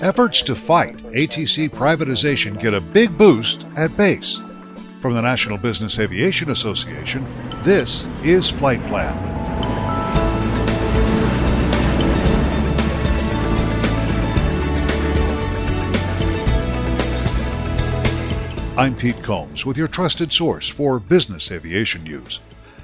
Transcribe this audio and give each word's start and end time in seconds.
Efforts 0.00 0.42
to 0.42 0.54
fight 0.54 0.96
ATC 1.08 1.68
privatization 1.70 2.56
get 2.60 2.72
a 2.72 2.80
big 2.80 3.18
boost 3.18 3.66
at 3.76 3.96
BACE. 3.96 4.40
From 5.00 5.12
the 5.12 5.20
National 5.20 5.58
Business 5.58 5.98
Aviation 5.98 6.50
Association, 6.50 7.26
this 7.64 8.06
is 8.22 8.48
Flight 8.48 8.80
Plan. 8.86 9.16
I'm 18.78 18.94
Pete 18.94 19.20
Combs 19.24 19.66
with 19.66 19.76
your 19.76 19.88
trusted 19.88 20.32
source 20.32 20.68
for 20.68 21.00
business 21.00 21.50
aviation 21.50 22.04
news. 22.04 22.38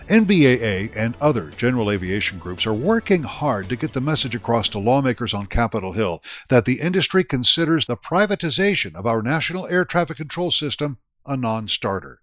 NBAA 0.08 0.94
and 0.94 1.16
other 1.18 1.48
general 1.56 1.90
aviation 1.90 2.38
groups 2.38 2.66
are 2.66 2.74
working 2.74 3.22
hard 3.22 3.70
to 3.70 3.76
get 3.76 3.94
the 3.94 4.02
message 4.02 4.34
across 4.34 4.68
to 4.68 4.78
lawmakers 4.78 5.32
on 5.32 5.46
Capitol 5.46 5.92
Hill 5.92 6.22
that 6.50 6.66
the 6.66 6.80
industry 6.80 7.24
considers 7.24 7.86
the 7.86 7.96
privatization 7.96 8.94
of 8.94 9.06
our 9.06 9.22
national 9.22 9.66
air 9.66 9.86
traffic 9.86 10.18
control 10.18 10.50
system 10.50 10.98
a 11.24 11.38
non 11.38 11.68
starter. 11.68 12.20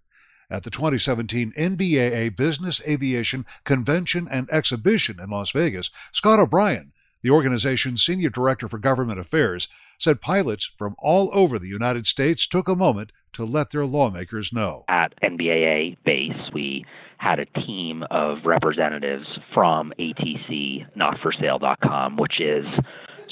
At 0.48 0.62
the 0.62 0.70
2017 0.70 1.54
NBAA 1.58 2.36
Business 2.36 2.88
Aviation 2.88 3.48
Convention 3.64 4.28
and 4.32 4.48
Exhibition 4.52 5.20
in 5.20 5.32
Las 5.32 5.50
Vegas, 5.50 5.90
Scott 6.12 6.40
O'Brien, 6.40 6.94
the 7.24 7.32
organization's 7.32 8.04
senior 8.04 8.30
director 8.30 8.68
for 8.68 8.78
government 8.78 9.20
affairs, 9.20 9.70
said 9.98 10.22
pilots 10.22 10.72
from 10.78 10.96
all 11.00 11.32
over 11.34 11.58
the 11.58 11.68
United 11.68 12.06
States 12.06 12.46
took 12.46 12.68
a 12.68 12.76
moment 12.76 13.12
to 13.34 13.46
let 13.46 13.72
their 13.72 13.86
lawmakers 13.86 14.52
know. 14.54 14.86
At 14.88 15.14
NBAA 15.22 15.98
BACE, 16.06 16.52
we 16.54 16.86
had 17.18 17.40
a 17.40 17.46
team 17.46 18.04
of 18.10 18.40
representatives 18.46 19.28
from 19.54 19.94
ATC 20.00 20.86
notforsale.com, 20.96 22.18
which 22.18 22.42
is 22.42 22.66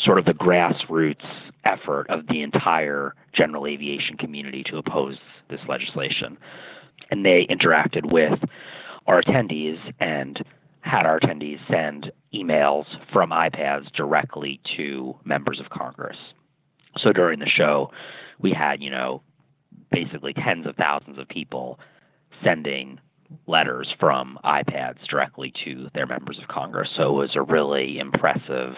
sort 0.03 0.19
of 0.19 0.25
the 0.25 0.33
grassroots 0.33 1.25
effort 1.65 2.09
of 2.09 2.27
the 2.27 2.41
entire 2.41 3.13
general 3.33 3.67
aviation 3.67 4.15
community 4.17 4.63
to 4.63 4.77
oppose 4.77 5.17
this 5.49 5.59
legislation. 5.67 6.37
And 7.11 7.25
they 7.25 7.47
interacted 7.49 8.11
with 8.11 8.39
our 9.07 9.21
attendees 9.21 9.79
and 9.99 10.39
had 10.81 11.05
our 11.05 11.19
attendees 11.19 11.59
send 11.69 12.11
emails 12.33 12.85
from 13.11 13.31
iPads 13.31 13.91
directly 13.93 14.61
to 14.77 15.15
members 15.25 15.59
of 15.59 15.69
Congress. 15.69 16.17
So 16.97 17.11
during 17.11 17.39
the 17.39 17.49
show, 17.49 17.91
we 18.39 18.51
had, 18.51 18.81
you 18.81 18.89
know, 18.89 19.21
basically 19.91 20.33
tens 20.33 20.65
of 20.65 20.75
thousands 20.75 21.17
of 21.17 21.27
people 21.27 21.79
sending 22.43 22.99
letters 23.47 23.93
from 23.99 24.39
iPads 24.43 25.05
directly 25.09 25.53
to 25.65 25.89
their 25.93 26.07
members 26.07 26.39
of 26.41 26.47
Congress. 26.47 26.89
So 26.95 27.09
it 27.09 27.21
was 27.21 27.35
a 27.35 27.41
really 27.41 27.99
impressive 27.99 28.73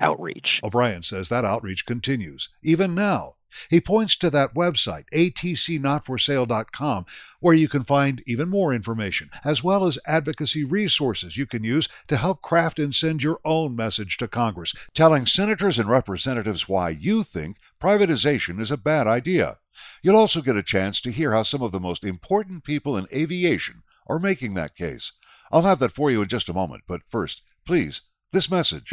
outreach. 0.00 0.60
O'Brien 0.64 1.02
says 1.02 1.28
that 1.28 1.44
outreach 1.44 1.86
continues, 1.86 2.48
even 2.62 2.94
now. 2.94 3.34
He 3.70 3.80
points 3.80 4.16
to 4.16 4.30
that 4.30 4.54
website, 4.54 5.04
atcnotforsale.com, 5.12 7.06
where 7.40 7.54
you 7.54 7.68
can 7.68 7.84
find 7.84 8.22
even 8.26 8.48
more 8.48 8.72
information, 8.72 9.30
as 9.44 9.62
well 9.64 9.84
as 9.84 9.98
advocacy 10.06 10.64
resources 10.64 11.36
you 11.36 11.46
can 11.46 11.64
use 11.64 11.88
to 12.08 12.16
help 12.16 12.42
craft 12.42 12.78
and 12.78 12.94
send 12.94 13.22
your 13.22 13.38
own 13.44 13.76
message 13.76 14.16
to 14.18 14.28
Congress, 14.28 14.74
telling 14.94 15.26
senators 15.26 15.78
and 15.78 15.88
representatives 15.88 16.68
why 16.68 16.90
you 16.90 17.22
think 17.22 17.56
privatization 17.80 18.60
is 18.60 18.70
a 18.70 18.76
bad 18.76 19.06
idea. 19.06 19.58
You'll 20.02 20.16
also 20.16 20.42
get 20.42 20.56
a 20.56 20.62
chance 20.62 21.00
to 21.00 21.12
hear 21.12 21.32
how 21.32 21.42
some 21.42 21.62
of 21.62 21.72
the 21.72 21.80
most 21.80 22.04
important 22.04 22.64
people 22.64 22.96
in 22.96 23.06
aviation 23.12 23.82
are 24.08 24.18
making 24.18 24.54
that 24.54 24.76
case. 24.76 25.12
I'll 25.50 25.62
have 25.62 25.78
that 25.80 25.92
for 25.92 26.10
you 26.10 26.22
in 26.22 26.28
just 26.28 26.48
a 26.48 26.54
moment, 26.54 26.84
but 26.88 27.02
first, 27.08 27.42
please, 27.64 28.02
this 28.32 28.50
message. 28.50 28.92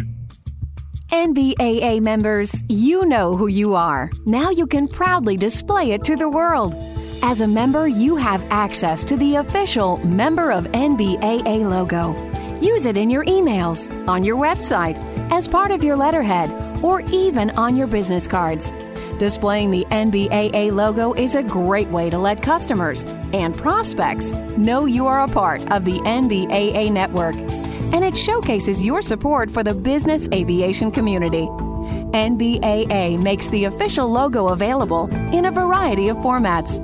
NBAA 1.12 2.02
members, 2.02 2.64
you 2.70 3.04
know 3.04 3.36
who 3.36 3.48
you 3.48 3.74
are. 3.74 4.12
Now 4.26 4.52
you 4.52 4.68
can 4.68 4.88
proudly 4.88 5.38
display 5.38 5.92
it 5.92 6.04
to 6.04 6.16
the 6.16 6.30
world. 6.30 6.76
As 7.24 7.42
a 7.42 7.48
member, 7.48 7.88
you 7.88 8.16
have 8.16 8.46
access 8.52 9.04
to 9.06 9.18
the 9.18 9.36
official 9.36 9.98
Member 10.06 10.52
of 10.52 10.66
NBAA 10.66 11.68
logo. 11.68 12.14
Use 12.60 12.86
it 12.86 12.96
in 12.96 13.10
your 13.10 13.26
emails, 13.26 13.90
on 14.08 14.24
your 14.24 14.38
website, 14.38 14.98
as 15.32 15.48
part 15.48 15.72
of 15.72 15.84
your 15.84 15.98
letterhead, 15.98 16.52
or 16.84 17.02
even 17.02 17.50
on 17.52 17.76
your 17.76 17.88
business 17.88 18.28
cards. 18.28 18.72
Displaying 19.18 19.72
the 19.72 19.86
NBAA 19.86 20.72
logo 20.72 21.14
is 21.14 21.34
a 21.34 21.44
great 21.44 21.90
way 21.90 22.12
to 22.12 22.20
let 22.20 22.44
customers 22.44 23.04
and 23.34 23.58
prospects 23.58 24.32
know 24.58 24.86
you 24.86 25.08
are 25.08 25.22
a 25.22 25.28
part 25.28 25.62
of 25.72 25.86
the 25.86 26.00
NBAA 26.02 26.92
network. 26.92 27.36
And 27.92 28.06
it 28.06 28.16
showcases 28.18 28.86
your 28.86 29.02
support 29.02 29.50
for 29.50 29.64
the 29.64 29.74
business 29.74 30.28
aviation 30.34 30.92
community. 30.92 31.48
NBAA 32.14 33.20
makes 33.22 33.50
the 33.50 33.66
official 33.66 34.08
logo 34.08 34.48
available 34.50 35.10
in 35.34 35.46
a 35.46 35.52
variety 35.52 36.10
of 36.10 36.18
formats. 36.18 36.80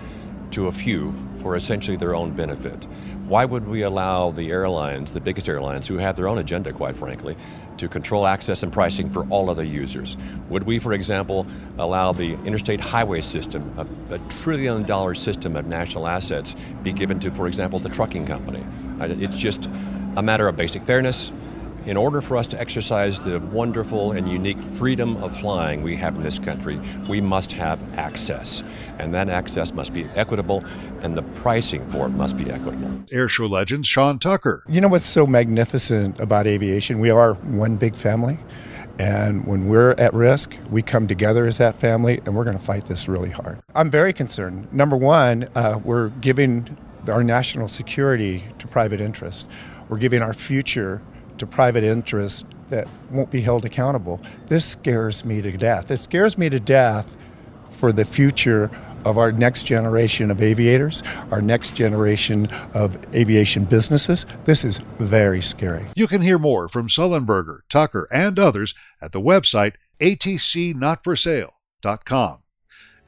To 0.58 0.68
a 0.68 0.72
few 0.72 1.14
for 1.38 1.56
essentially 1.56 1.96
their 1.96 2.16
own 2.16 2.32
benefit. 2.32 2.86
Why 3.28 3.46
would 3.46 3.68
we 3.68 3.84
allow 3.84 4.32
the 4.32 4.50
airlines, 4.50 5.14
the 5.14 5.22
biggest 5.22 5.48
airlines, 5.48 5.88
who 5.88 5.98
have 5.98 6.16
their 6.16 6.28
own 6.28 6.40
agenda, 6.40 6.74
quite 6.74 6.96
frankly, 6.96 7.36
to 7.78 7.88
control 7.88 8.26
access 8.26 8.64
and 8.64 8.74
pricing 8.74 9.08
for 9.12 9.28
all 9.30 9.52
other 9.52 9.64
users? 9.64 10.18
Would 10.50 10.64
we, 10.64 10.80
for 10.80 10.94
example, 10.94 11.46
allow 11.78 12.12
the 12.12 12.34
interstate 12.44 12.80
highway 12.80 13.22
system, 13.22 13.72
a, 13.78 14.16
a 14.16 14.18
trillion 14.30 14.82
dollar 14.82 15.14
system 15.14 15.56
of 15.56 15.68
national 15.68 16.08
assets, 16.08 16.56
be 16.82 16.92
given 16.92 17.20
to, 17.20 17.30
for 17.30 17.46
example, 17.46 17.80
the 17.80 17.90
trucking 17.90 18.26
company? 18.26 18.66
It's 19.00 19.38
just 19.38 19.70
a 20.16 20.24
matter 20.24 20.48
of 20.48 20.56
basic 20.56 20.84
fairness 20.88 21.32
in 21.88 21.96
order 21.96 22.20
for 22.20 22.36
us 22.36 22.46
to 22.48 22.60
exercise 22.60 23.22
the 23.22 23.40
wonderful 23.40 24.12
and 24.12 24.30
unique 24.30 24.60
freedom 24.60 25.16
of 25.24 25.36
flying 25.36 25.82
we 25.82 25.96
have 25.96 26.16
in 26.18 26.22
this 26.22 26.38
country, 26.38 26.80
we 27.08 27.22
must 27.22 27.54
have 27.54 27.82
access. 27.98 28.62
And 29.00 29.14
that 29.14 29.30
access 29.30 29.74
must 29.74 29.94
be 29.94 30.04
equitable, 30.14 30.66
and 31.02 31.16
the 31.16 31.24
pricing 31.24 31.90
for 31.90 32.08
it 32.08 32.10
must 32.10 32.36
be 32.36 32.52
equitable. 32.52 32.90
Airshow 33.08 33.50
legend 33.50 33.86
Sean 33.86 34.20
Tucker. 34.20 34.64
You 34.68 34.82
know 34.82 34.90
what's 34.90 35.08
so 35.08 35.26
magnificent 35.26 36.20
about 36.20 36.46
aviation? 36.46 37.00
We 37.00 37.10
are 37.10 37.36
one 37.36 37.78
big 37.78 37.96
family. 37.96 38.38
And 39.00 39.46
when 39.46 39.70
we're 39.70 39.92
at 39.92 40.14
risk, 40.14 40.58
we 40.70 40.82
come 40.82 41.08
together 41.08 41.46
as 41.46 41.60
that 41.60 41.76
family 41.76 42.20
and 42.26 42.36
we're 42.36 42.44
going 42.44 42.58
to 42.58 42.64
fight 42.64 42.88
this 42.88 43.08
really 43.08 43.30
hard. 43.30 43.60
I'm 43.76 43.92
very 43.92 44.12
concerned. 44.12 44.74
Number 44.74 44.98
one, 44.98 45.50
uh, 45.56 45.80
we're 45.84 46.10
giving 46.10 46.78
our 47.08 47.24
national 47.24 47.68
security 47.68 48.46
to 48.58 48.68
private 48.68 49.00
interest, 49.00 49.48
we're 49.88 50.00
giving 50.00 50.22
our 50.22 50.34
future 50.34 51.02
to 51.40 51.48
private 51.48 51.84
interests 51.84 52.44
that 52.70 52.88
won't 53.10 53.32
be 53.32 53.42
held 53.42 53.66
accountable. 53.66 54.22
This 54.48 54.66
scares 54.66 55.24
me 55.24 55.42
to 55.42 55.52
death. 55.52 55.92
It 55.92 56.02
scares 56.02 56.38
me 56.38 56.50
to 56.50 56.60
death 56.60 57.16
for 57.72 57.92
the 57.92 58.06
future 58.06 58.70
of 59.06 59.18
our 59.18 59.32
next 59.32 59.64
generation 59.64 60.30
of 60.30 60.42
aviators, 60.42 61.02
our 61.32 61.42
next 61.42 61.74
generation 61.76 62.48
of 62.74 62.98
aviation 63.16 63.64
businesses. 63.64 64.26
This 64.44 64.66
is 64.66 64.80
very 65.00 65.42
scary. 65.42 65.86
You 65.96 66.08
can 66.08 66.22
hear 66.22 66.38
more 66.38 66.68
from 66.68 66.90
Sullenberger, 66.90 67.60
Tucker, 67.70 68.10
and 68.12 68.38
others 68.38 68.74
at 69.02 69.14
the 69.14 69.22
website 69.22 69.76
atcnotforsale.com. 70.02 72.40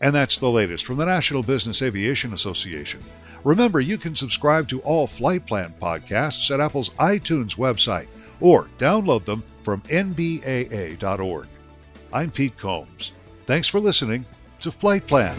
And 0.01 0.15
that's 0.15 0.37
the 0.37 0.49
latest 0.49 0.85
from 0.85 0.95
the 0.95 1.05
National 1.05 1.43
Business 1.43 1.81
Aviation 1.81 2.33
Association. 2.33 3.01
Remember, 3.43 3.81
you 3.81 3.97
can 3.97 4.15
subscribe 4.15 4.69
to 4.69 4.79
all 4.81 5.07
Flight 5.07 5.45
Plan 5.45 5.73
podcasts 5.81 6.49
at 6.51 6.61
Apple's 6.61 6.91
iTunes 6.91 7.57
website 7.57 8.07
or 8.39 8.65
download 8.77 9.25
them 9.25 9.43
from 9.63 9.81
nbaa.org. 9.83 11.47
I'm 12.11 12.31
Pete 12.31 12.57
Combs. 12.57 13.13
Thanks 13.45 13.67
for 13.67 13.79
listening 13.79 14.25
to 14.61 14.71
Flight 14.71 15.05
Plan. 15.07 15.35